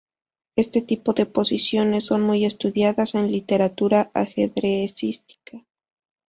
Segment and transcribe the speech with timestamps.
[0.55, 5.63] Este tipo de posiciones son muy estudiadas en la literatura ajedrecística.